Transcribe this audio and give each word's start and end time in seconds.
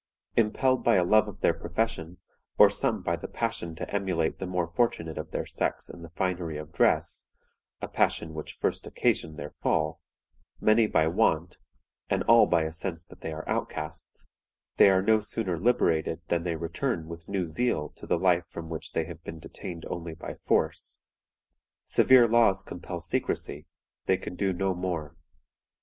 Impelled 0.35 0.83
by 0.83 0.95
a 0.95 1.03
love 1.03 1.27
of 1.27 1.41
their 1.41 1.53
profession, 1.53 2.17
or 2.57 2.71
some 2.71 3.03
by 3.03 3.15
the 3.15 3.27
passion 3.27 3.75
to 3.75 3.87
emulate 3.93 4.39
the 4.39 4.47
more 4.47 4.65
fortunate 4.67 5.15
of 5.19 5.29
their 5.29 5.45
sex 5.45 5.91
in 5.91 6.01
the 6.01 6.09
finery 6.09 6.57
of 6.57 6.71
dress 6.73 7.27
(a 7.83 7.87
passion 7.87 8.33
which 8.33 8.55
first 8.59 8.87
occasioned 8.87 9.37
their 9.37 9.51
fall), 9.61 10.01
many 10.59 10.87
by 10.87 11.05
want, 11.05 11.59
and 12.09 12.23
all 12.23 12.47
by 12.47 12.63
a 12.63 12.73
sense 12.73 13.05
that 13.05 13.21
they 13.21 13.31
are 13.31 13.47
outcasts, 13.47 14.25
they 14.77 14.89
are 14.89 15.03
no 15.03 15.19
sooner 15.19 15.59
liberated 15.59 16.19
than 16.29 16.41
they 16.41 16.55
return 16.55 17.07
with 17.07 17.29
new 17.29 17.45
zeal 17.45 17.87
to 17.89 18.07
the 18.07 18.17
life 18.17 18.47
from 18.49 18.69
which 18.69 18.93
they 18.93 19.05
have 19.05 19.21
been 19.23 19.37
detained 19.37 19.85
only 19.85 20.15
by 20.15 20.33
force. 20.33 20.99
Severe 21.85 22.27
laws 22.27 22.63
compel 22.63 23.01
secrecy; 23.01 23.67
they 24.07 24.17
can 24.17 24.33
do 24.35 24.51
no 24.51 24.73
more. 24.73 25.15